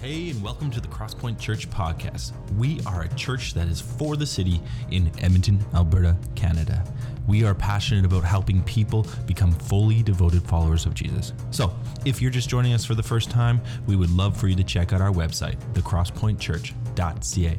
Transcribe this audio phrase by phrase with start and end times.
[0.00, 2.32] Hey, and welcome to the Crosspoint Church podcast.
[2.56, 4.58] We are a church that is for the city
[4.90, 6.82] in Edmonton, Alberta, Canada.
[7.28, 11.34] We are passionate about helping people become fully devoted followers of Jesus.
[11.50, 11.76] So,
[12.06, 14.64] if you're just joining us for the first time, we would love for you to
[14.64, 17.58] check out our website, thecrosspointchurch.ca.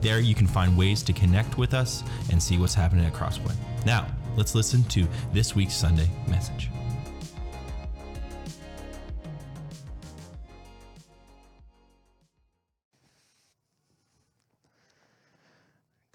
[0.00, 3.56] There you can find ways to connect with us and see what's happening at Crosspoint.
[3.84, 6.70] Now, let's listen to this week's Sunday message.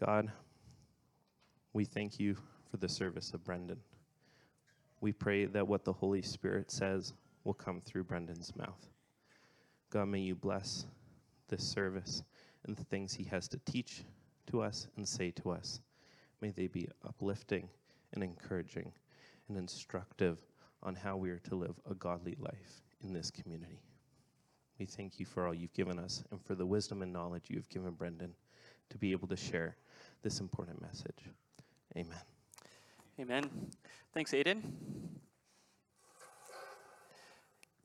[0.07, 0.31] God,
[1.73, 2.38] we thank you
[2.71, 3.81] for the service of Brendan.
[5.02, 7.11] We pray that what the Holy Spirit says
[7.43, 8.88] will come through Brendan's mouth.
[9.89, 10.85] God, may you bless
[11.49, 12.23] this service
[12.63, 14.05] and the things he has to teach
[14.49, 15.81] to us and say to us.
[16.39, 17.67] May they be uplifting
[18.13, 18.94] and encouraging
[19.49, 20.38] and instructive
[20.83, 23.81] on how we are to live a godly life in this community.
[24.80, 27.58] We thank you for all you've given us and for the wisdom and knowledge you
[27.58, 28.31] have given Brendan
[28.89, 29.75] to be able to share
[30.22, 31.32] this important message.
[31.96, 32.18] Amen.
[33.20, 33.50] Amen.
[34.14, 34.62] Thanks, Aiden.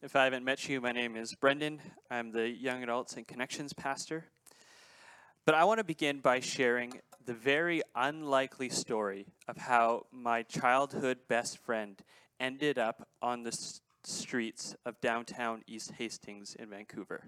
[0.03, 1.81] If I haven't met you, my name is Brendan.
[2.11, 4.25] I'm the Young Adults and Connections Pastor.
[5.45, 11.19] But I want to begin by sharing the very unlikely story of how my childhood
[11.29, 12.03] best friend
[12.41, 13.57] ended up on the
[14.05, 17.25] streets of downtown East Hastings in Vancouver.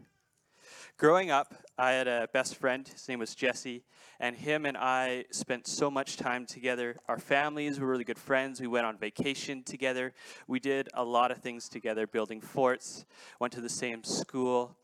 [0.97, 2.87] Growing up, I had a best friend.
[2.87, 3.85] His name was Jesse,
[4.21, 6.97] and him and I spent so much time together.
[7.09, 8.61] Our families were really good friends.
[8.61, 10.13] We went on vacation together.
[10.47, 13.05] We did a lot of things together, building forts,
[13.41, 14.77] went to the same school,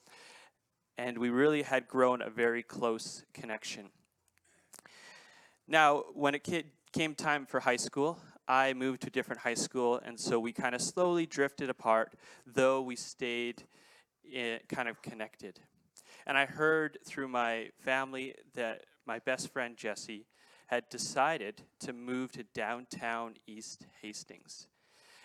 [0.98, 3.90] and we really had grown a very close connection.
[5.68, 6.48] Now, when it
[6.92, 10.52] came time for high school, I moved to a different high school, and so we
[10.52, 12.14] kind of slowly drifted apart,
[12.44, 13.62] though we stayed
[14.34, 15.60] eh, kind of connected.
[16.30, 20.28] And I heard through my family that my best friend Jesse
[20.68, 24.68] had decided to move to downtown East Hastings.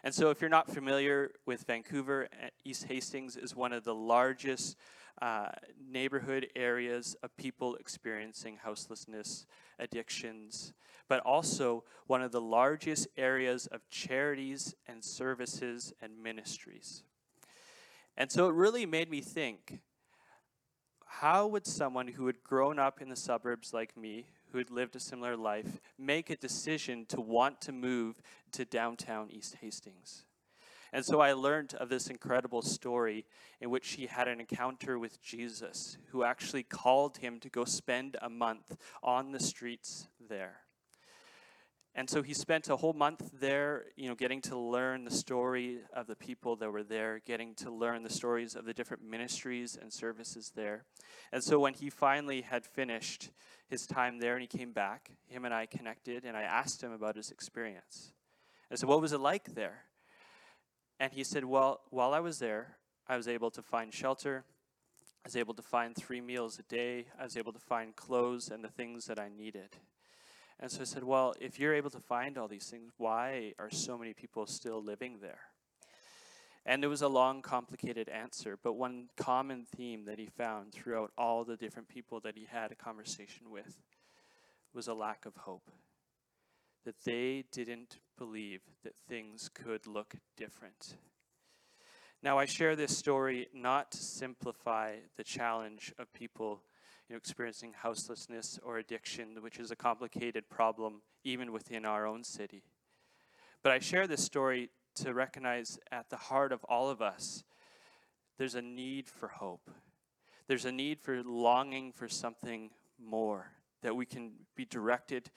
[0.04, 3.94] And so, if you're not familiar with Vancouver, uh, East Hastings is one of the
[3.94, 4.78] largest
[5.22, 5.50] uh,
[5.80, 9.46] neighborhood areas of people experiencing houselessness,
[9.78, 10.74] addictions,
[11.08, 17.04] but also one of the largest areas of charities and services and ministries.
[18.18, 19.82] And so, it really made me think
[21.20, 24.98] how would someone who had grown up in the suburbs like me, who had lived
[24.98, 28.22] a similar life, make a decision to want to move
[28.52, 30.26] to downtown East Hastings?
[30.92, 33.26] And so I learned of this incredible story
[33.62, 38.18] in which he had an encounter with Jesus, who actually called him to go spend
[38.22, 40.65] a month on the streets there.
[41.98, 45.80] And so he spent a whole month there, you know, getting to learn the story
[45.94, 49.78] of the people that were there, getting to learn the stories of the different ministries
[49.82, 50.84] and services there.
[51.32, 53.32] And so when he finally had finished
[53.70, 56.92] his time there and he came back, him and I connected and I asked him
[56.92, 58.12] about his experience.
[58.70, 59.86] I said, What was it like there?
[61.00, 62.76] And he said, Well, while I was there,
[63.08, 64.44] I was able to find shelter.
[65.24, 67.06] I was able to find three meals a day.
[67.18, 69.78] I was able to find clothes and the things that I needed.
[70.60, 73.70] And so I said, Well, if you're able to find all these things, why are
[73.70, 75.40] so many people still living there?
[76.66, 81.12] And it was a long, complicated answer, but one common theme that he found throughout
[81.16, 83.84] all the different people that he had a conversation with
[84.74, 85.70] was a lack of hope.
[86.84, 90.96] That they didn't believe that things could look different.
[92.24, 96.64] Now, I share this story not to simplify the challenge of people
[97.08, 102.24] you know, experiencing houselessness or addiction, which is a complicated problem even within our own
[102.24, 102.64] city.
[103.64, 107.44] But I share this story to recognize at the heart of all of us,
[108.38, 109.70] there's a need for hope.
[110.48, 113.52] There's a need for longing for something more
[113.82, 115.32] that we can be directed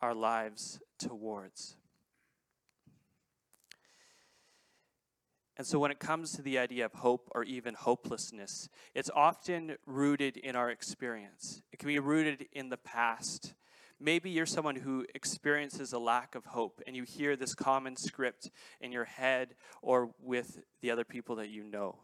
[0.00, 1.76] our lives towards.
[5.60, 9.76] And so, when it comes to the idea of hope or even hopelessness, it's often
[9.84, 11.60] rooted in our experience.
[11.70, 13.52] It can be rooted in the past.
[14.00, 18.50] Maybe you're someone who experiences a lack of hope and you hear this common script
[18.80, 21.98] in your head or with the other people that you know.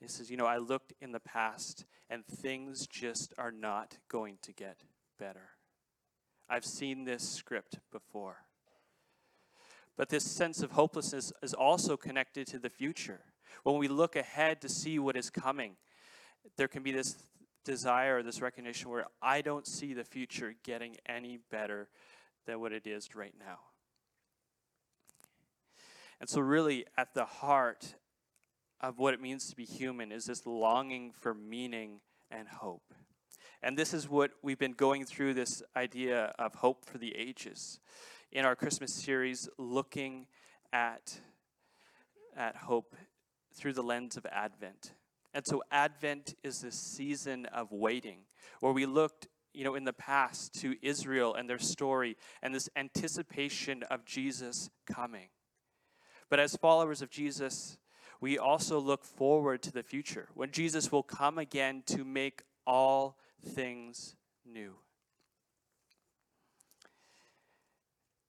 [0.00, 4.38] It says, You know, I looked in the past and things just are not going
[4.44, 4.78] to get
[5.18, 5.50] better.
[6.48, 8.46] I've seen this script before.
[9.96, 13.20] But this sense of hopelessness is also connected to the future.
[13.62, 15.76] When we look ahead to see what is coming,
[16.56, 17.16] there can be this
[17.64, 21.88] desire, this recognition where I don't see the future getting any better
[22.46, 23.58] than what it is right now.
[26.20, 27.94] And so, really, at the heart
[28.80, 32.00] of what it means to be human is this longing for meaning
[32.30, 32.94] and hope.
[33.62, 37.80] And this is what we've been going through this idea of hope for the ages
[38.34, 40.26] in our Christmas series, looking
[40.72, 41.20] at,
[42.36, 42.96] at hope
[43.54, 44.92] through the lens of Advent.
[45.32, 48.22] And so, Advent is this season of waiting
[48.60, 52.68] where we looked you know, in the past to Israel and their story and this
[52.74, 55.28] anticipation of Jesus coming.
[56.28, 57.78] But as followers of Jesus,
[58.20, 63.16] we also look forward to the future when Jesus will come again to make all
[63.44, 64.74] things new.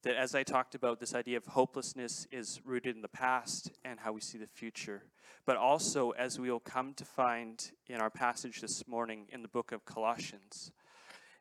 [0.05, 3.99] That as I talked about, this idea of hopelessness is rooted in the past and
[3.99, 5.01] how we see the future.
[5.47, 9.47] But also, as we will come to find in our passage this morning in the
[9.47, 10.71] book of Colossians,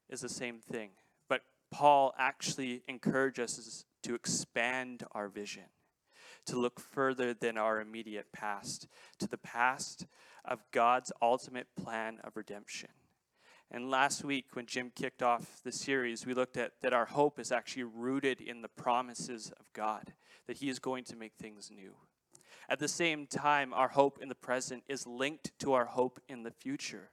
[0.08, 0.93] is the same thing.
[1.28, 5.64] But Paul actually encourages us to expand our vision,
[6.46, 8.88] to look further than our immediate past,
[9.19, 10.06] to the past
[10.43, 12.88] of God's ultimate plan of redemption.
[13.74, 17.40] And last week, when Jim kicked off the series, we looked at that our hope
[17.40, 20.12] is actually rooted in the promises of God,
[20.46, 21.96] that He is going to make things new.
[22.68, 26.44] At the same time, our hope in the present is linked to our hope in
[26.44, 27.10] the future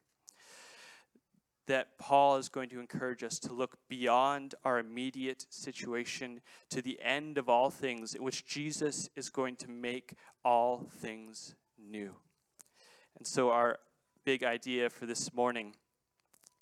[1.66, 7.00] that Paul is going to encourage us to look beyond our immediate situation to the
[7.02, 10.14] end of all things, in which Jesus is going to make
[10.46, 12.18] all things new.
[13.18, 13.80] And so, our
[14.26, 15.74] big idea for this morning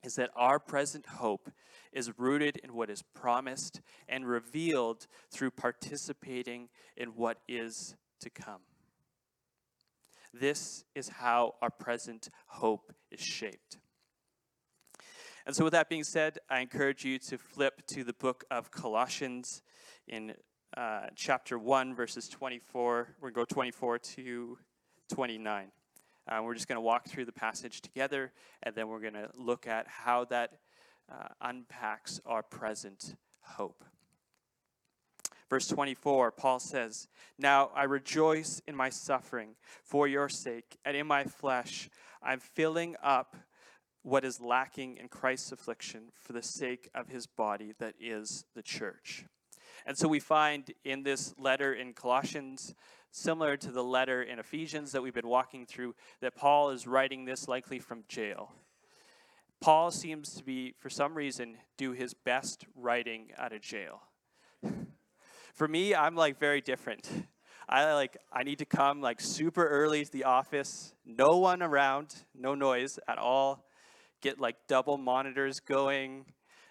[0.04, 1.50] is that our present hope
[1.92, 8.62] is rooted in what is promised and revealed through participating in what is to come.
[10.34, 13.80] This is how our present hope is shaped.
[15.46, 18.70] And so, with that being said, I encourage you to flip to the book of
[18.70, 19.64] Colossians
[20.08, 20.34] in
[20.78, 23.16] uh, chapter 1, verses 24.
[23.20, 24.58] We're going to go 24 to
[25.12, 25.72] 29.
[26.30, 28.32] Uh, we're just going to walk through the passage together,
[28.62, 30.60] and then we're going to look at how that
[31.12, 33.84] uh, unpacks our present hope.
[35.50, 37.08] Verse 24, Paul says,
[37.40, 41.90] Now I rejoice in my suffering for your sake, and in my flesh
[42.22, 43.36] I'm filling up
[44.04, 48.62] what is lacking in Christ's affliction for the sake of his body, that is the
[48.62, 49.26] church.
[49.86, 52.76] And so we find in this letter in Colossians,
[53.12, 57.26] similar to the letter in Ephesians that we've been walking through, that Paul is writing
[57.26, 58.54] this likely from jail.
[59.62, 64.04] Paul seems to be, for some reason, do his best writing out of jail.
[65.54, 67.10] for me, I'm like very different.
[67.68, 72.16] I like I need to come like super early to the office, no one around,
[72.34, 73.66] no noise at all
[74.22, 76.26] get like double monitors going,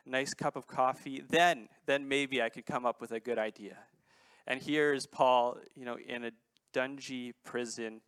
[0.07, 3.79] nice cup of coffee, then then maybe I could come up with a good idea.
[4.49, 6.33] And here is Paul, you know, in a
[6.73, 8.01] dungy prison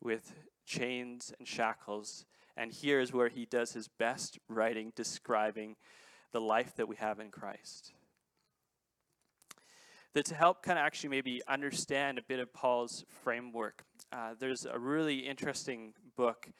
[0.00, 0.32] with
[0.64, 2.24] chains and shackles.
[2.56, 5.74] And here is where he does his best writing describing
[6.30, 7.92] the life that we have in Christ.
[10.14, 13.82] That to help kind of actually maybe understand a bit of Paul's framework,
[14.12, 16.50] uh, there's a really interesting book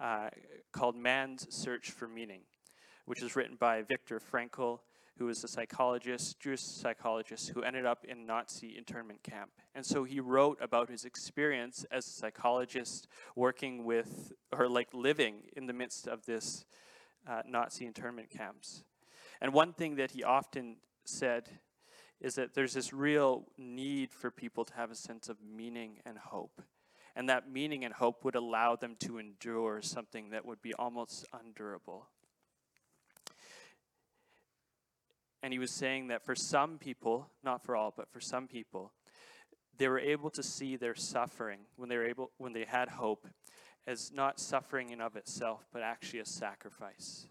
[0.00, 0.28] uh,
[0.72, 2.42] called Man's Search for Meaning,
[3.04, 4.78] which is written by Viktor Frankl,
[5.18, 9.50] who was a psychologist, Jewish psychologist, who ended up in Nazi internment camp.
[9.74, 15.42] And so he wrote about his experience as a psychologist working with, or like living
[15.56, 16.64] in the midst of this
[17.26, 18.84] uh, Nazi internment camps.
[19.40, 21.48] And one thing that he often said
[22.20, 26.18] is that there's this real need for people to have a sense of meaning and
[26.18, 26.62] hope
[27.16, 31.24] and that meaning and hope would allow them to endure something that would be almost
[31.32, 32.08] undurable.
[35.46, 38.90] And he was saying that for some people, not for all, but for some people,
[39.78, 43.28] they were able to see their suffering when they were able when they had hope
[43.86, 47.28] as not suffering in of itself, but actually a sacrifice.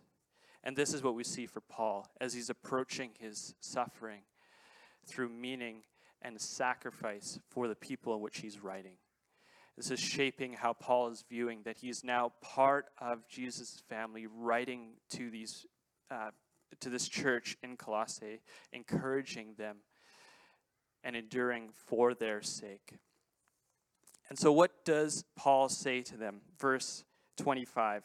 [0.63, 4.21] And this is what we see for Paul as he's approaching his suffering
[5.05, 5.81] through meaning
[6.21, 8.95] and sacrifice for the people in which he's writing.
[9.75, 14.25] This is shaping how Paul is viewing that he is now part of Jesus' family,
[14.25, 15.65] writing to these
[16.09, 16.29] uh,
[16.79, 18.41] to this church in Colossae,
[18.73, 19.77] encouraging them
[21.03, 22.97] and enduring for their sake.
[24.29, 26.41] And so, what does Paul say to them?
[26.59, 27.03] Verse
[27.37, 28.03] 25.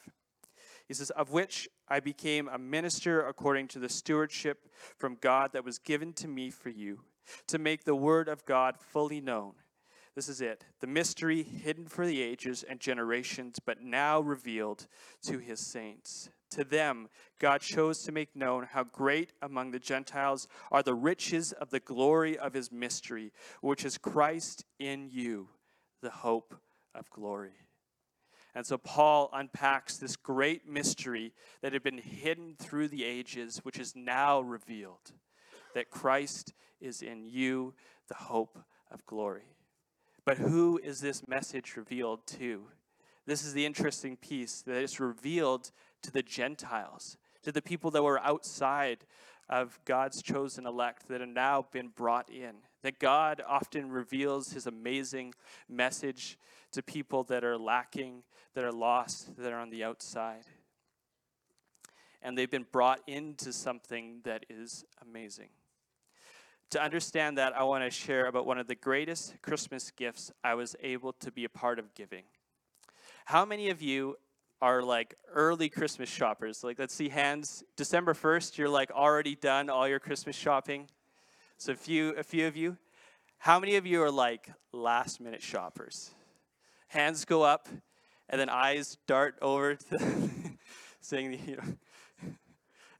[0.86, 5.64] He says, Of which I became a minister according to the stewardship from God that
[5.64, 7.00] was given to me for you,
[7.46, 9.54] to make the word of God fully known
[10.14, 10.64] this is it.
[10.80, 14.86] The mystery hidden for the ages and generations, but now revealed
[15.22, 16.30] to his saints.
[16.52, 21.52] To them, God chose to make known how great among the Gentiles are the riches
[21.52, 25.48] of the glory of his mystery, which is Christ in you,
[26.02, 26.54] the hope
[26.94, 27.52] of glory.
[28.54, 33.78] And so Paul unpacks this great mystery that had been hidden through the ages, which
[33.78, 35.12] is now revealed
[35.74, 37.74] that Christ is in you,
[38.08, 38.58] the hope
[38.90, 39.54] of glory.
[40.24, 42.64] But who is this message revealed to?
[43.26, 45.70] This is the interesting piece that it's revealed
[46.02, 49.04] to the Gentiles, to the people that were outside
[49.48, 52.56] of God's chosen elect that have now been brought in.
[52.82, 55.34] That God often reveals his amazing
[55.68, 56.38] message
[56.72, 58.22] to people that are lacking,
[58.54, 60.44] that are lost, that are on the outside.
[62.22, 65.48] And they've been brought into something that is amazing.
[66.70, 70.54] To understand that, I want to share about one of the greatest Christmas gifts I
[70.54, 72.22] was able to be a part of giving.
[73.24, 74.16] How many of you
[74.60, 76.62] are like early Christmas shoppers?
[76.62, 77.64] Like, let's see hands.
[77.76, 80.88] December 1st, you're like already done all your Christmas shopping.
[81.56, 82.76] So, a few, a few of you.
[83.38, 86.10] How many of you are like last minute shoppers?
[86.88, 87.68] Hands go up,
[88.28, 89.98] and then eyes dart over to
[91.00, 91.56] saying, you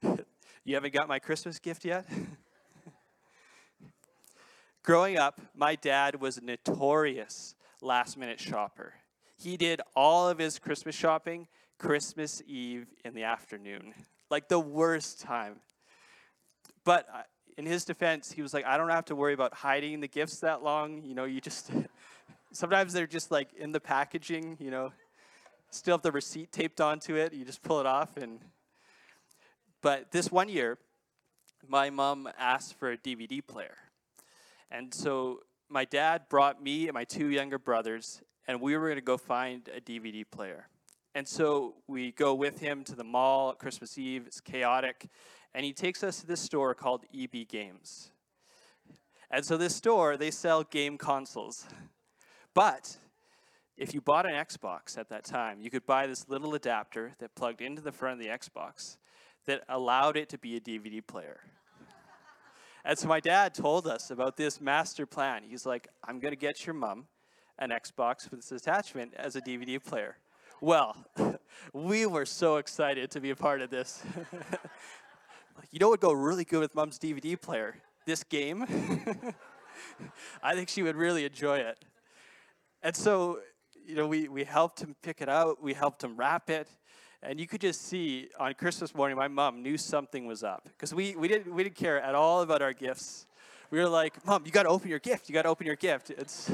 [0.03, 0.17] know,
[0.63, 2.07] you haven't got my Christmas gift yet?
[4.83, 8.93] Growing up, my dad was a notorious last minute shopper.
[9.41, 11.47] He did all of his Christmas shopping
[11.79, 13.95] Christmas Eve in the afternoon,
[14.29, 15.55] like the worst time.
[16.83, 17.21] But uh,
[17.57, 20.41] in his defense, he was like, I don't have to worry about hiding the gifts
[20.41, 21.01] that long.
[21.03, 21.71] You know, you just,
[22.51, 24.91] sometimes they're just like in the packaging, you know,
[25.71, 27.33] still have the receipt taped onto it.
[27.33, 28.17] You just pull it off.
[28.17, 28.41] And,
[29.81, 30.77] but this one year,
[31.67, 33.77] my mom asked for a DVD player.
[34.69, 38.95] And so my dad brought me and my two younger brothers, and we were going
[38.95, 40.67] to go find a DVD player.
[41.13, 44.23] And so we go with him to the mall Christmas Eve.
[44.27, 45.07] It's chaotic.
[45.53, 48.11] And he takes us to this store called EB Games.
[49.29, 51.65] And so this store, they sell game consoles.
[52.53, 52.97] But
[53.77, 57.35] if you bought an Xbox at that time, you could buy this little adapter that
[57.35, 58.97] plugged into the front of the Xbox
[59.45, 61.41] that allowed it to be a DVD player.
[62.83, 65.43] And so my dad told us about this master plan.
[65.43, 67.07] He's like, I'm going to get your mom
[67.61, 70.17] an Xbox with this attachment as a DVD player.
[70.59, 70.97] Well,
[71.73, 74.03] we were so excited to be a part of this.
[75.71, 77.75] you know what would go really good with mom's DVD player?
[78.05, 78.63] This game.
[80.43, 81.77] I think she would really enjoy it.
[82.81, 83.39] And so,
[83.85, 86.67] you know, we, we helped him pick it out, we helped him wrap it.
[87.21, 90.95] And you could just see on Christmas morning, my mom knew something was up because
[90.95, 93.27] we, we, didn't, we didn't care at all about our gifts.
[93.69, 95.29] We were like, Mom, you got to open your gift.
[95.29, 96.09] You got to open your gift.
[96.09, 96.49] It's,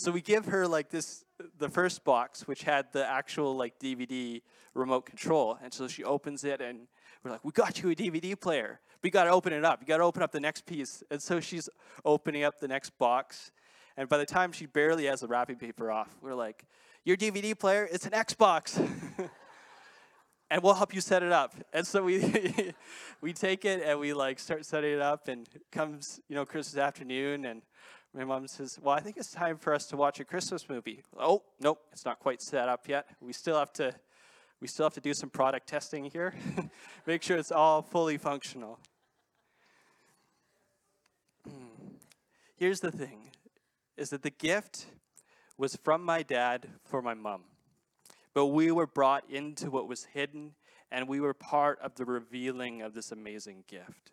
[0.00, 1.24] so we give her like this,
[1.58, 4.40] the first box, which had the actual like DVD
[4.74, 5.58] remote control.
[5.62, 6.86] And so she opens it and
[7.22, 8.80] we're like, we got you a DVD player.
[9.02, 9.80] We got to open it up.
[9.80, 11.02] You got to open up the next piece.
[11.10, 11.68] And so she's
[12.04, 13.52] opening up the next box.
[13.96, 16.64] And by the time she barely has the wrapping paper off, we're like,
[17.04, 18.78] your DVD player, it's an Xbox.
[20.50, 21.54] and we'll help you set it up.
[21.72, 22.72] And so we
[23.20, 26.80] we take it and we like start setting it up and comes, you know, Christmas
[26.80, 27.62] afternoon and
[28.14, 31.02] my mom says, "Well, I think it's time for us to watch a Christmas movie."
[31.18, 33.06] Oh, nope, it's not quite set up yet.
[33.20, 33.94] We still have to
[34.60, 36.34] we still have to do some product testing here.
[37.06, 38.78] Make sure it's all fully functional.
[41.48, 41.94] Hmm.
[42.56, 43.30] Here's the thing
[43.96, 44.86] is that the gift
[45.56, 47.42] was from my dad for my mom.
[48.32, 50.54] But we were brought into what was hidden,
[50.90, 54.12] and we were part of the revealing of this amazing gift.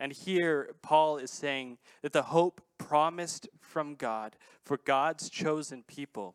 [0.00, 6.34] And here, Paul is saying that the hope promised from God for God's chosen people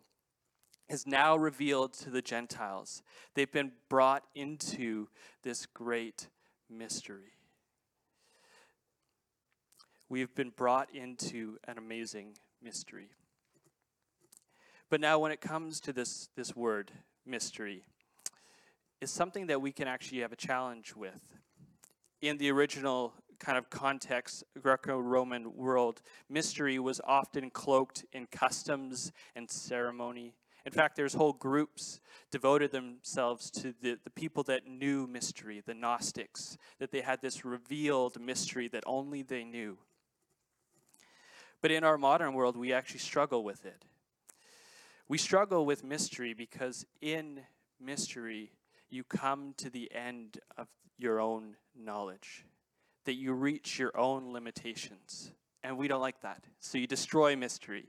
[0.88, 3.01] is now revealed to the Gentiles.
[3.34, 5.07] They've been brought into
[5.41, 6.27] this great
[6.69, 7.34] mystery.
[10.10, 13.10] We've been brought into an amazing mystery.
[14.91, 16.91] But now, when it comes to this, this word,
[17.25, 17.84] mystery
[19.01, 21.39] is something that we can actually have a challenge with.
[22.22, 29.12] In the original kind of context, Greco Roman world, mystery was often cloaked in customs
[29.36, 30.36] and ceremony.
[30.65, 32.00] In fact, there's whole groups
[32.32, 37.46] devoted themselves to the, the people that knew mystery, the Gnostics, that they had this
[37.46, 39.77] revealed mystery that only they knew.
[41.62, 43.86] But in our modern world, we actually struggle with it.
[45.08, 47.42] We struggle with mystery because in
[47.80, 48.51] mystery,
[48.89, 52.46] you come to the end of your own knowledge,
[53.05, 55.31] that you reach your own limitations.
[55.63, 56.43] And we don't like that.
[56.59, 57.88] So you destroy mystery,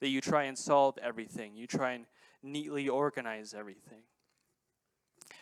[0.00, 2.06] that you try and solve everything, you try and
[2.42, 4.02] neatly organize everything.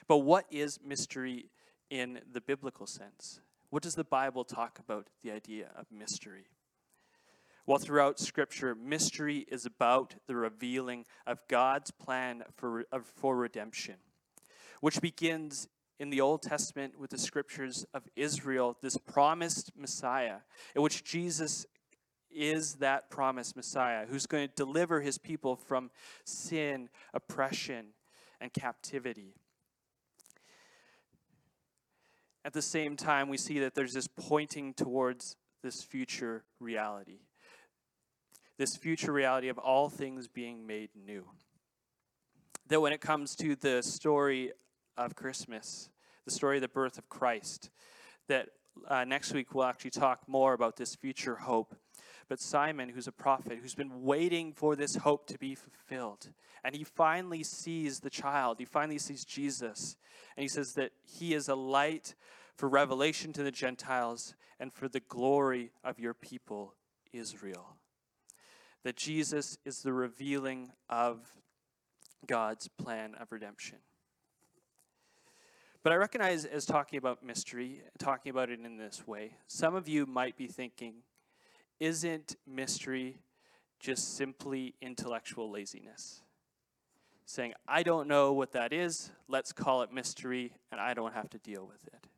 [0.09, 1.51] But what is mystery
[1.91, 3.41] in the biblical sense?
[3.71, 6.47] What does the Bible talk about the idea of mystery?
[7.67, 13.97] Well, throughout Scripture, mystery is about the revealing of God's plan for, for redemption,
[14.81, 15.69] which begins
[15.99, 20.39] in the Old Testament with the scriptures of Israel, this promised Messiah,
[20.75, 21.67] in which Jesus
[22.31, 25.91] is that promised Messiah who's going to deliver his people from
[26.25, 27.87] sin, oppression,
[28.41, 29.35] and captivity.
[32.45, 37.21] At the same time, we see that there's this pointing towards this future reality.
[38.57, 41.25] This future reality of all things being made new.
[42.69, 44.53] That when it comes to the story
[44.99, 45.89] of Christmas,
[46.25, 47.71] the story of the birth of Christ,
[48.27, 48.49] that
[48.87, 51.75] uh, next week we'll actually talk more about this future hope.
[52.29, 56.31] But Simon, who's a prophet, who's been waiting for this hope to be fulfilled,
[56.63, 59.97] and he finally sees the child, he finally sees Jesus,
[60.37, 62.15] and he says that he is a light
[62.57, 66.75] for revelation to the Gentiles and for the glory of your people,
[67.13, 67.77] Israel.
[68.85, 71.21] That Jesus is the revealing of
[72.27, 73.79] God's plan of redemption.
[75.83, 79.89] But I recognize as talking about mystery, talking about it in this way, some of
[79.89, 80.95] you might be thinking,
[81.79, 83.21] isn't mystery
[83.79, 86.23] just simply intellectual laziness?
[87.27, 91.31] Saying, I don't know what that is, let's call it mystery, and I don't have
[91.31, 92.09] to deal with it.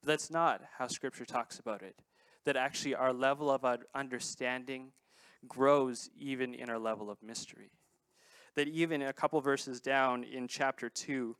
[0.00, 1.94] But that's not how Scripture talks about it.
[2.44, 3.64] That actually our level of
[3.94, 4.92] understanding
[5.46, 7.70] grows even in our level of mystery.
[8.56, 11.36] That even a couple verses down in chapter 2,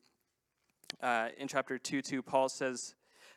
[1.03, 2.95] uh, in chapter 2 2, Paul says,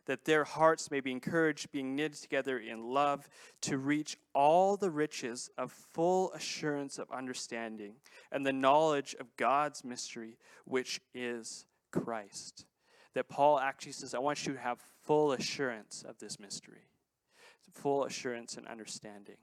[0.07, 3.29] that their hearts may be encouraged, being knit together in love,
[3.61, 7.95] to reach all the riches of full assurance of understanding
[8.31, 12.65] and the knowledge of God's mystery, which is Christ.
[13.13, 16.87] That Paul actually says, I want you to have full assurance of this mystery,
[17.73, 19.37] full assurance and understanding.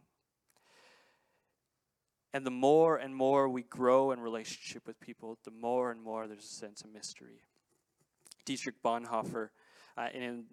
[2.32, 6.26] And the more and more we grow in relationship with people, the more and more
[6.26, 7.42] there's a sense of mystery.
[8.44, 9.50] Dietrich Bonhoeffer
[9.96, 10.44] uh, in,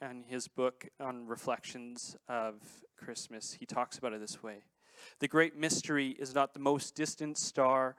[0.00, 2.54] in his book on reflections of
[2.96, 4.62] Christmas, he talks about it this way
[5.20, 7.96] The great mystery is not the most distant star,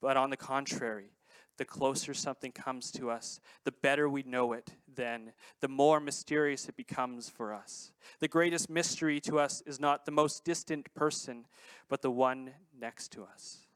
[0.00, 1.10] but on the contrary,
[1.56, 6.68] the closer something comes to us, the better we know it, then, the more mysterious
[6.68, 7.92] it becomes for us.
[8.20, 11.46] The greatest mystery to us is not the most distant person,
[11.88, 13.66] but the one next to us.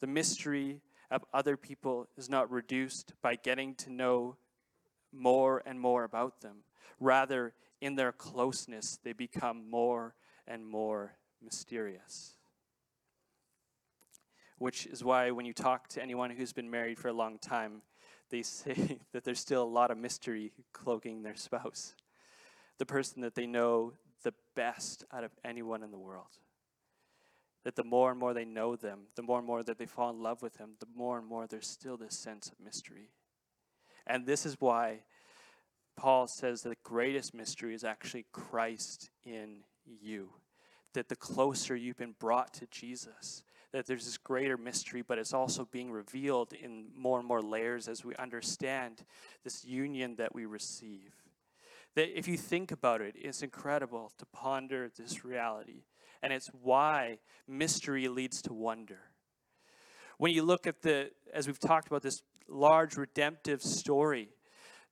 [0.00, 4.36] The mystery of other people is not reduced by getting to know
[5.12, 6.58] more and more about them.
[7.00, 10.14] Rather, in their closeness, they become more
[10.46, 12.34] and more mysterious.
[14.58, 17.82] Which is why, when you talk to anyone who's been married for a long time,
[18.30, 21.94] they say that there's still a lot of mystery cloaking their spouse,
[22.78, 23.92] the person that they know
[24.24, 26.38] the best out of anyone in the world.
[27.64, 30.10] That the more and more they know them, the more and more that they fall
[30.10, 33.10] in love with them, the more and more there's still this sense of mystery.
[34.06, 35.00] And this is why
[35.96, 40.30] Paul says that the greatest mystery is actually Christ in you.
[40.94, 43.42] That the closer you've been brought to Jesus,
[43.72, 47.88] that there's this greater mystery, but it's also being revealed in more and more layers
[47.88, 49.04] as we understand
[49.44, 51.12] this union that we receive.
[51.94, 55.82] That if you think about it, it's incredible to ponder this reality.
[56.22, 58.98] And it's why mystery leads to wonder.
[60.18, 64.30] When you look at the, as we've talked about this large redemptive story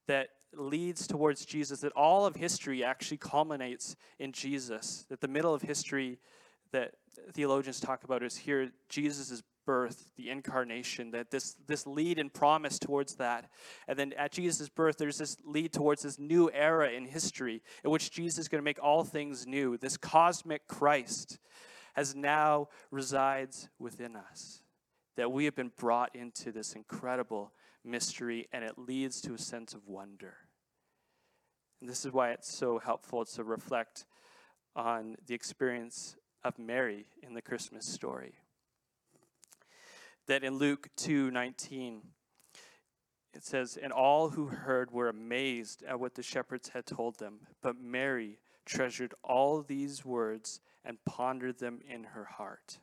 [0.07, 5.53] that leads towards Jesus, that all of history actually culminates in Jesus, that the middle
[5.53, 6.19] of history
[6.73, 6.95] that
[7.33, 12.79] theologians talk about is here Jesus' birth, the incarnation, that this, this lead and promise
[12.79, 13.51] towards that.
[13.89, 17.91] And then at Jesus' birth, there's this lead towards this new era in history in
[17.91, 19.77] which Jesus is going to make all things new.
[19.77, 21.39] This cosmic Christ
[21.95, 24.63] has now resides within us
[25.17, 27.53] that we have been brought into this incredible
[27.85, 30.37] mystery and it leads to a sense of wonder.
[31.81, 34.07] And this is why it's so helpful to reflect
[34.75, 38.35] on the experience of Mary in the Christmas story.
[40.27, 42.03] That in Luke 2:19
[43.33, 47.41] it says, And all who heard were amazed at what the shepherds had told them.
[47.61, 52.79] But Mary treasured all these words and pondered them in her heart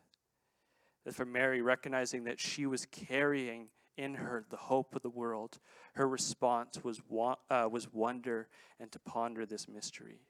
[1.04, 5.60] that for Mary, recognizing that she was carrying in her the hope of the world,
[5.94, 7.02] her response was,
[7.50, 8.48] uh, was wonder
[8.80, 10.22] and to ponder this mystery.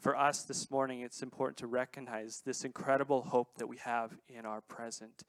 [0.00, 4.44] For us this morning, it's important to recognize this incredible hope that we have in
[4.44, 5.22] our present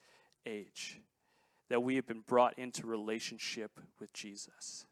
[0.46, 1.00] age,
[1.70, 4.86] that we have been brought into relationship with Jesus,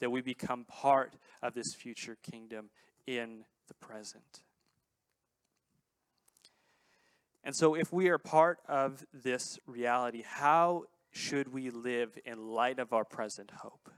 [0.00, 2.70] that we become part of this future kingdom
[3.06, 4.42] in the present.
[7.44, 12.78] And so, if we are part of this reality, how should we live in light
[12.78, 13.90] of our present hope?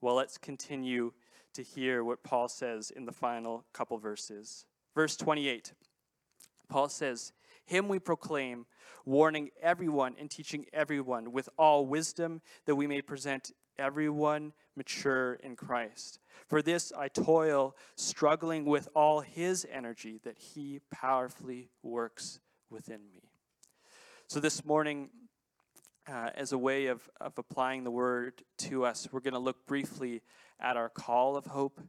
[0.00, 1.12] Well, let's continue
[1.54, 4.66] to hear what Paul says in the final couple verses.
[4.94, 5.72] Verse 28,
[6.68, 7.32] Paul says,
[7.64, 8.66] Him we proclaim,
[9.04, 15.56] warning everyone and teaching everyone with all wisdom, that we may present everyone mature in
[15.56, 16.18] Christ.
[16.48, 23.22] For this I toil, struggling with all his energy that he powerfully works within me.
[24.28, 25.10] So this morning,
[26.08, 29.66] uh, as a way of, of applying the word to us, we're going to look
[29.66, 30.22] briefly
[30.62, 31.80] at our call of hope,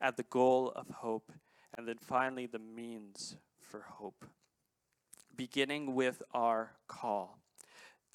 [0.00, 1.32] at the goal of hope,
[1.76, 4.24] and then finally the means for hope.
[5.36, 7.38] Beginning with our call.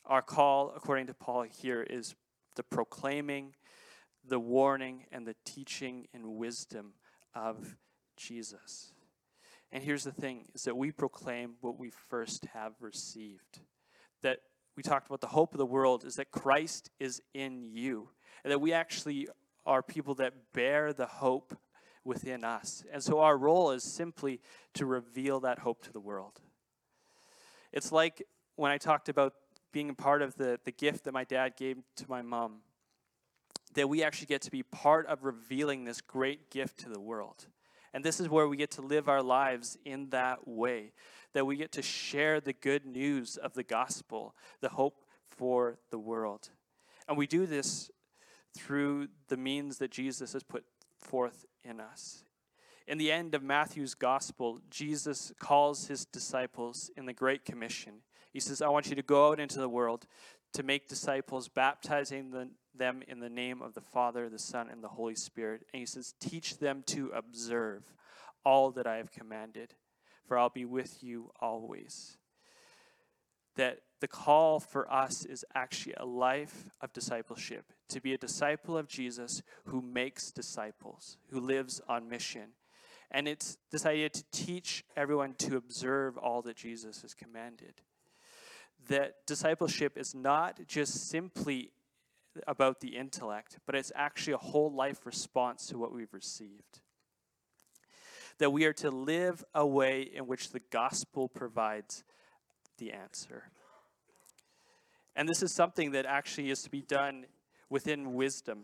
[0.06, 2.16] Our call, according to Paul here, is
[2.56, 3.56] the proclaiming,
[4.26, 6.94] the warning, and the teaching and wisdom
[7.36, 7.76] of
[8.18, 8.94] Jesus.
[9.72, 13.60] And here's the thing is that we proclaim what we first have received.
[14.22, 14.40] That
[14.76, 18.10] we talked about the hope of the world is that Christ is in you.
[18.44, 19.28] And that we actually
[19.66, 21.58] are people that bear the hope
[22.04, 22.84] within us.
[22.92, 24.42] And so our role is simply
[24.74, 26.42] to reveal that hope to the world.
[27.72, 28.24] It's like
[28.56, 29.34] when I talked about
[29.72, 32.58] being a part of the, the gift that my dad gave to my mom,
[33.74, 37.48] that we actually get to be part of revealing this great gift to the world.
[37.94, 40.94] And this is where we get to live our lives in that way,
[41.34, 46.00] that we get to share the good news of the gospel, the hope for the
[46.00, 46.50] world.
[47.08, 47.90] And we do this
[48.56, 50.66] through the means that Jesus has put
[50.98, 52.24] forth in us.
[52.88, 58.02] In the end of Matthew's gospel, Jesus calls his disciples in the Great Commission.
[58.32, 60.06] He says, I want you to go out into the world
[60.54, 64.84] to make disciples, baptizing the, them in the name of the Father, the Son, and
[64.84, 65.66] the Holy Spirit.
[65.74, 67.84] And he says, Teach them to observe
[68.46, 69.76] all that I have commanded,
[70.28, 72.18] for I'll be with you always.
[73.56, 78.78] That the call for us is actually a life of discipleship, to be a disciple
[78.78, 82.50] of Jesus who makes disciples, who lives on mission.
[83.12, 87.82] And it's this idea to teach everyone to observe all that Jesus has commanded
[88.88, 91.72] that discipleship is not just simply
[92.48, 96.82] about the intellect, but it's actually a whole life response to what we've received.
[98.40, 102.04] That we are to live a way in which the gospel provides
[102.78, 103.52] the answer.
[105.16, 107.26] And this is something that actually is to be done
[107.70, 108.64] within wisdom.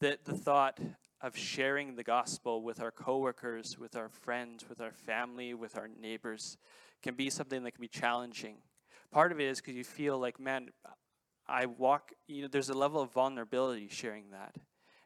[0.00, 0.78] That the thought
[1.20, 5.88] of sharing the gospel with our coworkers, with our friends, with our family, with our
[5.88, 6.58] neighbors,
[7.02, 8.56] can be something that can be challenging.
[9.12, 10.70] Part of it is because you feel like, man,
[11.46, 14.56] I walk, you know, there's a level of vulnerability sharing that.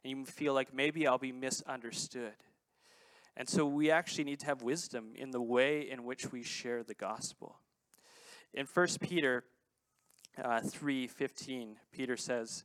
[0.04, 2.34] And you feel like maybe I'll be misunderstood.
[3.36, 6.82] And so we actually need to have wisdom in the way in which we share
[6.82, 7.60] the gospel.
[8.54, 9.44] In 1 Peter
[10.42, 12.64] uh, 3:15, Peter says,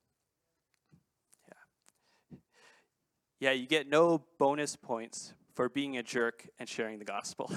[3.41, 7.51] Yeah, you get no bonus points for being a jerk and sharing the gospel.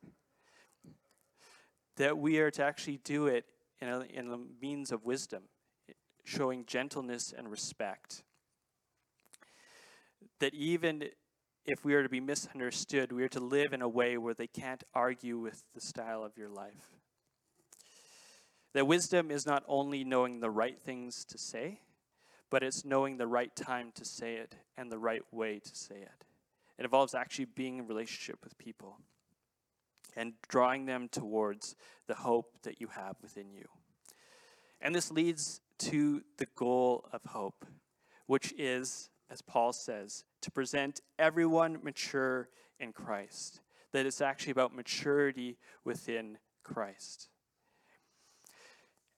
[1.96, 3.44] that we are to actually do it
[3.82, 5.42] in a, in a means of wisdom,
[6.24, 8.22] showing gentleness and respect.
[10.38, 11.04] That even
[11.66, 14.46] if we are to be misunderstood, we are to live in a way where they
[14.46, 16.94] can't argue with the style of your life.
[18.72, 21.80] That wisdom is not only knowing the right things to say,
[22.50, 25.96] but it's knowing the right time to say it and the right way to say
[25.96, 26.24] it.
[26.78, 28.98] It involves actually being in relationship with people
[30.16, 33.66] and drawing them towards the hope that you have within you.
[34.80, 37.64] And this leads to the goal of hope,
[38.26, 43.60] which is, as Paul says, to present everyone mature in Christ.
[43.92, 47.28] That it's actually about maturity within Christ.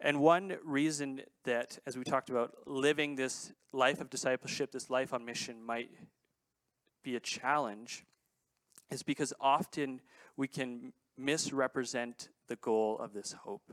[0.04, 5.14] And one reason that, as we talked about, living this life of discipleship, this life
[5.14, 5.90] on mission might
[7.04, 8.04] be a challenge
[8.90, 10.00] is because often
[10.36, 13.72] we can misrepresent the goal of this hope.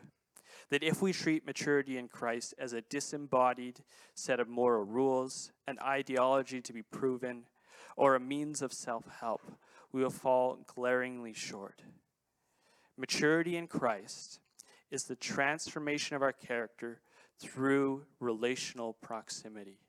[0.70, 3.80] That if we treat maturity in Christ as a disembodied
[4.14, 7.46] set of moral rules, an ideology to be proven,
[7.98, 9.42] or a means of self help,
[9.92, 11.82] we will fall glaringly short.
[12.96, 14.40] Maturity in Christ
[14.92, 17.02] is the transformation of our character
[17.40, 19.80] through relational proximity.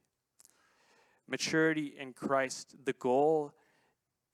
[1.28, 3.54] Maturity in Christ, the goal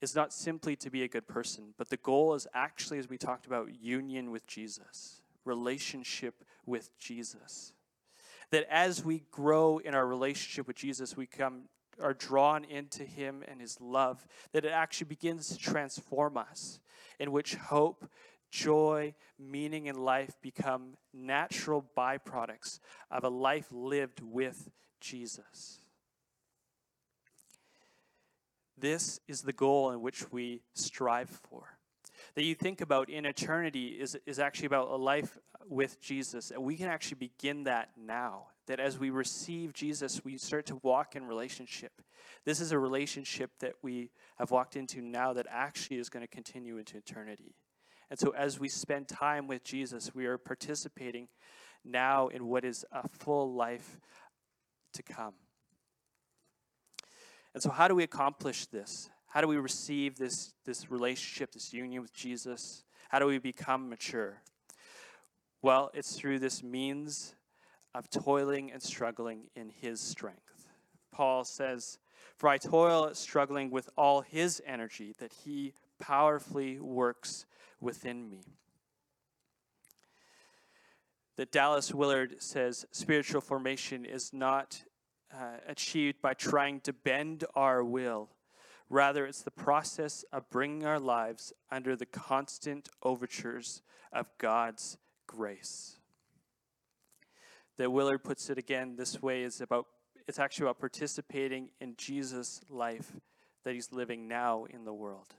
[0.01, 3.17] is not simply to be a good person, but the goal is actually, as we
[3.17, 7.73] talked about, union with Jesus, relationship with Jesus.
[8.51, 11.63] That as we grow in our relationship with Jesus, we come
[12.01, 16.79] are drawn into him and his love, that it actually begins to transform us,
[17.19, 18.07] in which hope,
[18.51, 22.79] joy, meaning in life become natural byproducts
[23.11, 25.79] of a life lived with Jesus.
[28.77, 31.77] This is the goal in which we strive for.
[32.35, 36.51] That you think about in eternity is, is actually about a life with Jesus.
[36.51, 38.47] And we can actually begin that now.
[38.67, 42.01] That as we receive Jesus, we start to walk in relationship.
[42.45, 46.27] This is a relationship that we have walked into now that actually is going to
[46.27, 47.55] continue into eternity.
[48.09, 51.27] And so as we spend time with Jesus, we are participating
[51.83, 53.99] now in what is a full life
[54.93, 55.33] to come.
[57.53, 59.09] And so, how do we accomplish this?
[59.27, 62.83] How do we receive this, this relationship, this union with Jesus?
[63.09, 64.41] How do we become mature?
[65.61, 67.35] Well, it's through this means
[67.93, 70.67] of toiling and struggling in his strength.
[71.11, 71.97] Paul says,
[72.35, 77.45] For I toil struggling with all his energy that he powerfully works
[77.79, 78.43] within me.
[81.35, 84.83] That Dallas Willard says spiritual formation is not
[85.33, 88.29] uh, achieved by trying to bend our will.
[88.89, 93.81] Rather, it's the process of bringing our lives under the constant overtures
[94.13, 95.97] of God's grace.
[97.77, 99.87] That Willard puts it again this way is about
[100.27, 103.13] it's actually about participating in Jesus' life
[103.63, 105.35] that he's living now in the world.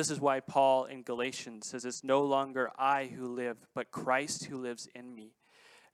[0.00, 4.46] This is why Paul in Galatians says, It's no longer I who live, but Christ
[4.46, 5.34] who lives in me.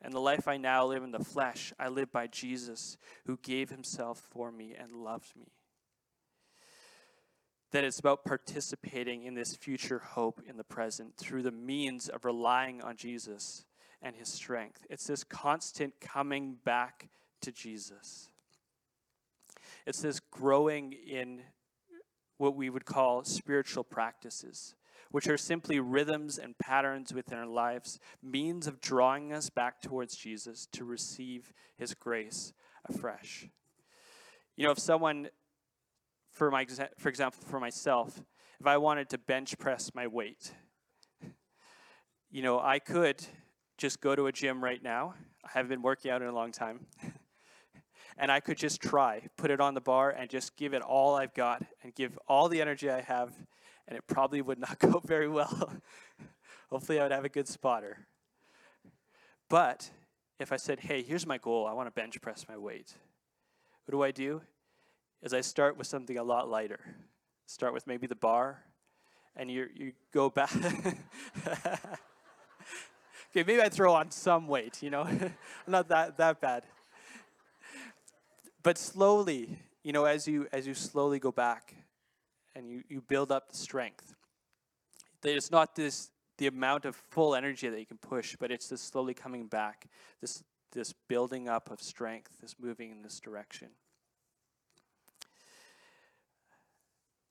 [0.01, 3.69] And the life I now live in the flesh, I live by Jesus who gave
[3.69, 5.49] himself for me and loved me.
[7.73, 12.25] That it's about participating in this future hope in the present through the means of
[12.25, 13.65] relying on Jesus
[14.01, 14.87] and his strength.
[14.89, 17.09] It's this constant coming back
[17.41, 18.29] to Jesus.
[19.85, 21.41] It's this growing in
[22.39, 24.75] what we would call spiritual practices
[25.11, 30.17] which are simply rhythms and patterns within our lives, means of drawing us back towards
[30.17, 32.53] Jesus to receive his grace
[32.89, 33.49] afresh.
[34.57, 35.29] You know, if someone,
[36.33, 36.67] for, my,
[36.99, 38.21] for example, for myself,
[38.61, 40.53] if I wanted to bench press my weight,
[42.31, 43.25] you know, I could
[43.79, 45.15] just go to a gym right now.
[45.45, 46.87] I haven't been working out in a long time.
[48.19, 51.15] and I could just try, put it on the bar, and just give it all
[51.15, 53.33] I've got and give all the energy I have
[53.89, 55.73] and it probably would not go very well.
[56.71, 58.07] Hopefully, I would have a good spotter.
[59.49, 59.91] But
[60.41, 62.95] if I said, hey, here's my goal, I want to bench press my weight,
[63.85, 64.43] what do I do?
[65.23, 66.81] Is I start with something a lot lighter.
[67.47, 68.65] Start with maybe the bar,
[69.37, 70.53] and you you go back.
[70.57, 70.97] okay,
[73.35, 75.09] maybe I throw on some weight, you know,
[75.67, 76.65] not that that bad.
[78.67, 81.77] But slowly, you know, as you as you slowly go back,
[82.57, 84.17] and you, you build up the strength.
[85.23, 88.83] It's not this the amount of full energy that you can push, but it's this
[88.83, 89.87] slowly coming back,
[90.21, 93.69] this this building up of strength, this moving in this direction.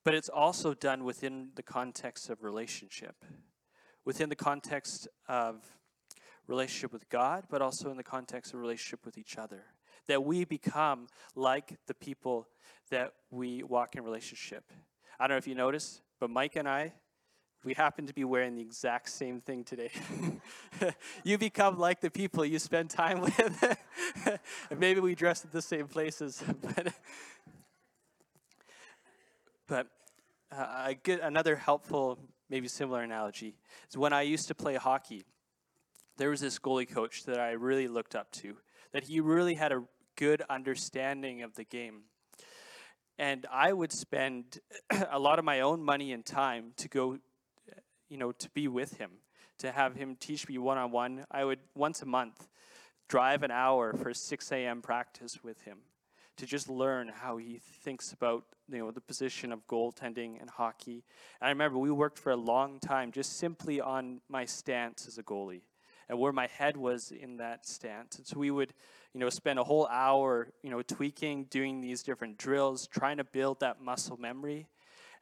[0.04, 3.26] But it's also done within the context of relationship,
[4.06, 5.66] within the context of
[6.46, 9.64] relationship with God, but also in the context of relationship with each other.
[10.08, 12.48] That we become like the people
[12.90, 14.64] that we walk in relationship.
[15.18, 16.92] I don't know if you noticed, but Mike and I,
[17.64, 19.90] we happen to be wearing the exact same thing today.
[21.24, 23.78] you become like the people you spend time with.
[24.70, 26.94] and maybe we dress at the same places, but
[29.66, 29.88] but
[30.52, 33.56] uh, a good another helpful maybe similar analogy
[33.90, 35.24] is when I used to play hockey.
[36.18, 38.56] There was this goalie coach that I really looked up to.
[38.92, 39.82] That he really had a
[40.16, 42.04] good understanding of the game
[43.18, 44.58] and I would spend
[45.10, 47.18] a lot of my own money and time to go,
[48.08, 49.10] you know, to be with him,
[49.58, 51.24] to have him teach me one on one.
[51.30, 52.48] I would once a month
[53.08, 54.82] drive an hour for 6 a.m.
[54.82, 55.78] practice with him
[56.36, 61.04] to just learn how he thinks about you know the position of goaltending and hockey.
[61.40, 65.16] And I remember we worked for a long time just simply on my stance as
[65.16, 65.62] a goalie
[66.08, 68.18] and where my head was in that stance.
[68.18, 68.74] And so we would,
[69.16, 73.24] you know, spend a whole hour, you know, tweaking, doing these different drills, trying to
[73.24, 74.66] build that muscle memory.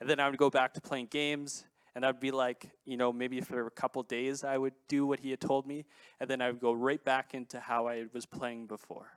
[0.01, 3.13] And then I would go back to playing games, And I'd be like, you know,
[3.13, 5.85] maybe for a couple days I would do what he had told me,
[6.19, 9.11] and then I would go right back into how I was playing before.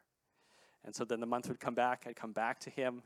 [0.86, 3.02] And so then the month would come back, I'd come back to him.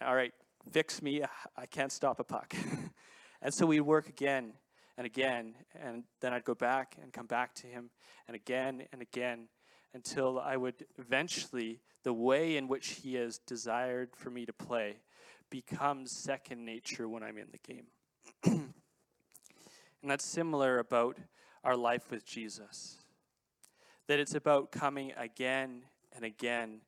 [0.00, 0.32] All right,
[0.70, 1.24] fix me.
[1.56, 2.54] I can't stop a puck.
[3.42, 4.52] and so we'd work again
[4.96, 5.56] and again.
[5.82, 7.90] And then I'd go back and come back to him
[8.28, 9.48] and again and again
[9.94, 14.96] until I would eventually, the way in which he has desired for me to play
[15.50, 17.86] becomes second nature when I'm in the game.
[18.44, 21.18] and that's similar about
[21.64, 22.98] our life with Jesus.
[24.06, 25.82] That it's about coming again
[26.14, 26.80] and again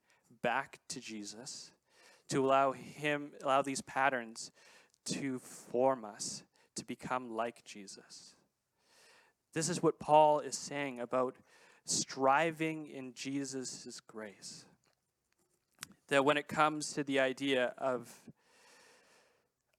[0.42, 1.72] back to Jesus
[2.28, 4.50] to allow him allow these patterns
[5.04, 6.42] to form us
[6.76, 8.34] to become like Jesus.
[9.52, 11.36] This is what Paul is saying about
[11.90, 14.64] striving in Jesus' grace.
[16.09, 18.20] That when it comes to the idea of,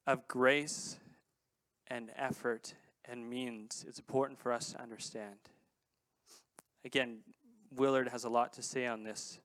[0.07, 0.97] of grace
[1.87, 2.73] and effort
[3.05, 5.35] and means, it's important for us to understand.
[6.85, 7.19] Again,
[7.75, 9.39] Willard has a lot to say on this,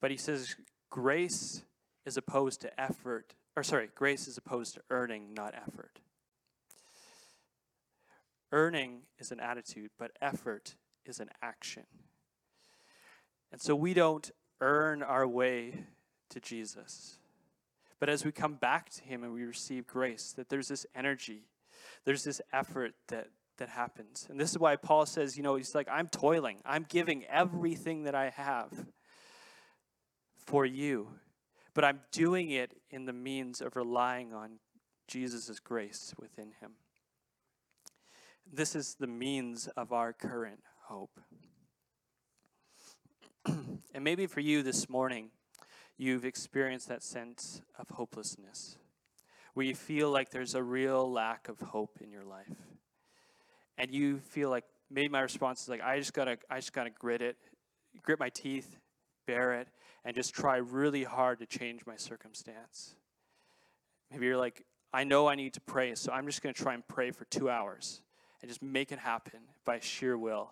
[0.00, 0.56] but he says
[0.90, 1.62] grace
[2.04, 6.00] is opposed to effort, or sorry, grace is opposed to earning, not effort.
[8.52, 11.84] Earning is an attitude, but effort is an action.
[13.52, 15.84] And so we don't earn our way
[16.30, 17.18] to Jesus.
[17.98, 21.44] But as we come back to Him and we receive grace, that there's this energy,
[22.04, 24.26] there's this effort that, that happens.
[24.30, 28.04] And this is why Paul says, you know, he's like, I'm toiling, I'm giving everything
[28.04, 28.70] that I have
[30.46, 31.08] for you.
[31.74, 34.58] But I'm doing it in the means of relying on
[35.06, 36.72] Jesus' grace within Him.
[38.52, 41.20] This is the means of our current hope.
[43.94, 45.30] and maybe for you this morning,
[45.96, 48.76] you've experienced that sense of hopelessness,
[49.54, 52.56] where you feel like there's a real lack of hope in your life.
[53.78, 56.90] And you feel like maybe my response is like, I just gotta, I just gotta
[56.90, 57.36] grit it,
[58.02, 58.78] grit my teeth,
[59.26, 59.68] bear it,
[60.04, 62.94] and just try really hard to change my circumstance.
[64.10, 66.86] Maybe you're like, I know I need to pray, so I'm just gonna try and
[66.86, 68.02] pray for two hours
[68.42, 70.50] and just make it happen by sheer will.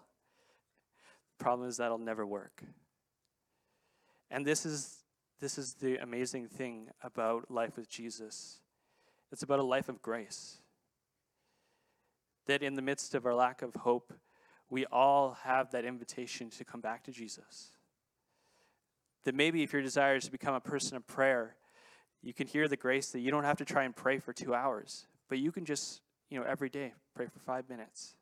[1.39, 2.63] Problem is that'll never work.
[4.31, 4.99] And this is
[5.41, 8.59] this is the amazing thing about life with Jesus.
[9.31, 10.59] It's about a life of grace.
[12.47, 14.13] That in the midst of our lack of hope,
[14.69, 17.71] we all have that invitation to come back to Jesus.
[19.25, 21.55] That maybe if your desire is to become a person of prayer,
[22.21, 24.55] you can hear the grace that you don't have to try and pray for two
[24.55, 28.17] hours, but you can just, you know, every day pray for five minutes.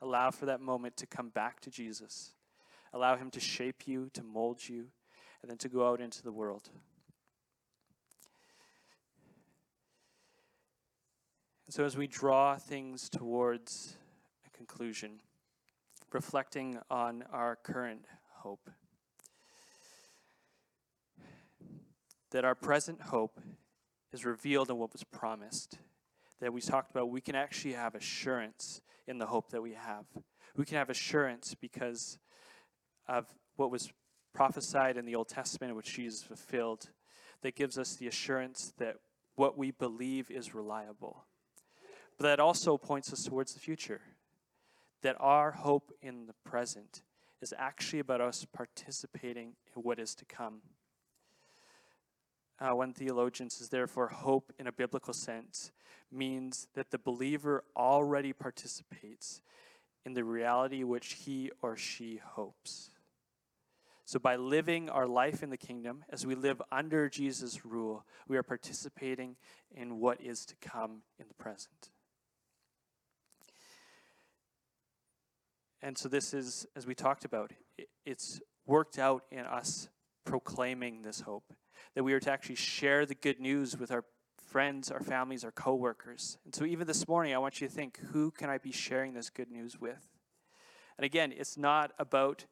[0.00, 2.33] Allow for that moment to come back to Jesus.
[2.94, 4.86] Allow Him to shape you, to mold you,
[5.42, 6.70] and then to go out into the world.
[11.66, 13.96] And so, as we draw things towards
[14.46, 15.20] a conclusion,
[16.12, 18.04] reflecting on our current
[18.36, 18.70] hope,
[22.30, 23.40] that our present hope
[24.12, 25.78] is revealed in what was promised.
[26.40, 30.04] That we talked about, we can actually have assurance in the hope that we have.
[30.56, 32.18] We can have assurance because
[33.08, 33.92] of what was
[34.32, 36.90] prophesied in the Old Testament, which Jesus fulfilled,
[37.42, 38.96] that gives us the assurance that
[39.36, 41.24] what we believe is reliable.
[42.18, 44.00] But that also points us towards the future,
[45.02, 47.02] that our hope in the present
[47.40, 50.62] is actually about us participating in what is to come.
[52.60, 55.72] Uh, one theologian says, therefore, hope in a biblical sense
[56.10, 59.42] means that the believer already participates
[60.06, 62.90] in the reality which he or she hopes.
[64.06, 68.36] So, by living our life in the kingdom, as we live under Jesus' rule, we
[68.36, 69.36] are participating
[69.74, 71.90] in what is to come in the present.
[75.80, 77.52] And so, this is, as we talked about,
[78.04, 79.88] it's worked out in us
[80.26, 81.54] proclaiming this hope,
[81.94, 84.04] that we are to actually share the good news with our
[84.36, 86.36] friends, our families, our coworkers.
[86.44, 89.14] And so, even this morning, I want you to think who can I be sharing
[89.14, 90.06] this good news with?
[90.98, 92.44] And again, it's not about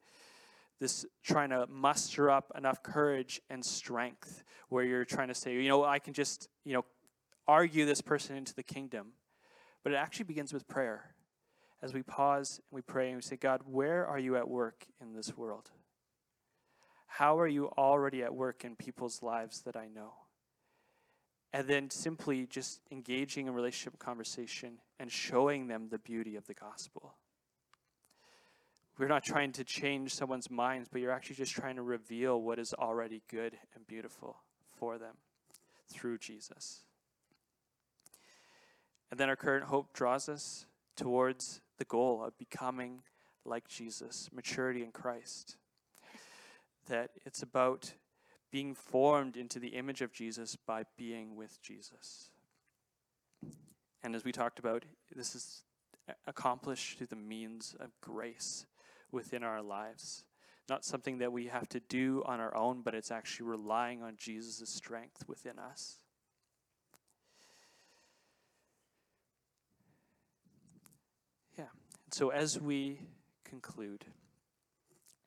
[0.83, 5.69] this trying to muster up enough courage and strength where you're trying to say, you
[5.69, 6.83] know, I can just, you know,
[7.47, 9.13] argue this person into the kingdom.
[9.81, 11.15] But it actually begins with prayer.
[11.81, 14.85] As we pause and we pray and we say, God, where are you at work
[15.01, 15.71] in this world?
[17.07, 20.13] How are you already at work in people's lives that I know?
[21.53, 26.53] And then simply just engaging in relationship conversation and showing them the beauty of the
[26.53, 27.15] gospel.
[28.97, 32.59] We're not trying to change someone's minds, but you're actually just trying to reveal what
[32.59, 34.37] is already good and beautiful
[34.77, 35.15] for them
[35.91, 36.83] through Jesus.
[39.09, 43.01] And then our current hope draws us towards the goal of becoming
[43.45, 45.57] like Jesus, maturity in Christ.
[46.87, 47.93] That it's about
[48.51, 52.29] being formed into the image of Jesus by being with Jesus.
[54.03, 54.85] And as we talked about,
[55.15, 55.63] this is
[56.27, 58.65] accomplished through the means of grace
[59.13, 60.25] within our lives.
[60.69, 64.15] Not something that we have to do on our own, but it's actually relying on
[64.17, 65.97] Jesus' strength within us.
[71.57, 71.65] Yeah.
[72.11, 73.01] So as we
[73.43, 74.05] conclude,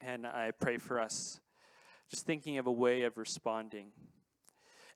[0.01, 1.41] and I pray for us,
[2.11, 3.93] just thinking of a way of responding.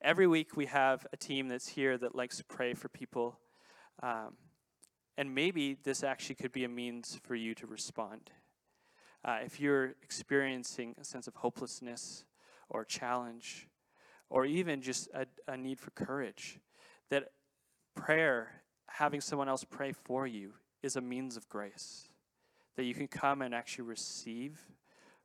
[0.00, 3.38] Every week we have a team that's here that likes to pray for people.
[4.02, 4.36] Um,
[5.18, 8.30] and maybe this actually could be a means for you to respond.
[9.22, 12.24] Uh, if you're experiencing a sense of hopelessness
[12.70, 13.68] or challenge,
[14.30, 16.58] or even just a, a need for courage,
[17.10, 17.32] that
[17.94, 20.52] prayer, having someone else pray for you,
[20.82, 22.08] is a means of grace.
[22.76, 24.58] That you can come and actually receive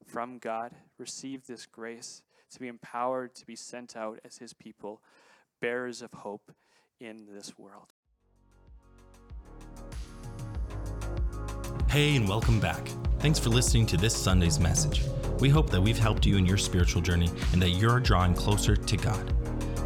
[0.06, 2.22] from God, receive this grace
[2.52, 5.02] to be empowered to be sent out as His people,
[5.62, 6.52] bearers of hope
[7.00, 7.94] in this world.
[11.90, 12.90] Hey, and welcome back.
[13.20, 15.02] Thanks for listening to this Sunday's message.
[15.40, 18.76] We hope that we've helped you in your spiritual journey and that you're drawing closer
[18.76, 19.34] to God.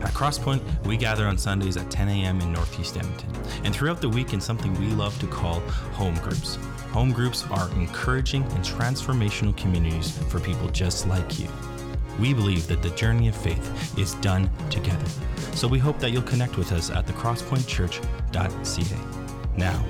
[0.02, 2.40] At Crosspoint, we gather on Sundays at 10 a.m.
[2.42, 3.30] in Northeast Edmonton,
[3.64, 5.60] and throughout the week in something we love to call
[5.94, 6.58] home groups.
[6.92, 11.48] Home groups are encouraging and transformational communities for people just like you.
[12.20, 15.06] We believe that the journey of faith is done together,
[15.54, 18.98] so we hope that you'll connect with us at thecrosspointchurch.ca.
[19.58, 19.86] Now,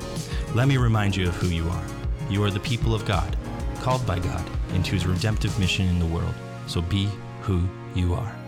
[0.56, 1.99] let me remind you of who you are.
[2.30, 3.36] You are the people of God,
[3.82, 6.34] called by God into his redemptive mission in the world,
[6.68, 7.10] so be
[7.42, 8.39] who you are.